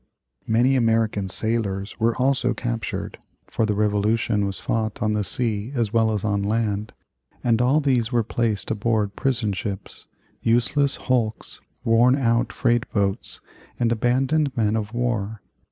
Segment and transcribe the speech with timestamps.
[0.47, 5.93] Many American sailors were also captured (for the Revolution was fought on the sea as
[5.93, 6.93] well as on land)
[7.43, 10.07] and all these were placed aboard prison ships
[10.41, 13.41] useless hulks, worn out freight boats,
[13.79, 15.43] and abandoned men of war.